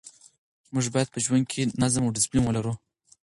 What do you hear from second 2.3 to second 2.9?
ولرو.